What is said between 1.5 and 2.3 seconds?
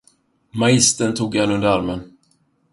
under armen.